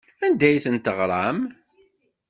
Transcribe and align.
Anda 0.25 0.45
ay 0.47 0.59
ten-teɣram? 0.63 1.39